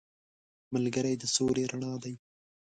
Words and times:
ملګری 0.73 1.13
د 1.17 1.23
سولې 1.35 1.63
رڼا 1.71 1.93
دی 2.03 2.13